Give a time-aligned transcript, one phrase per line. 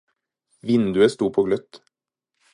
[0.69, 1.83] Vinduet stod på gløtt.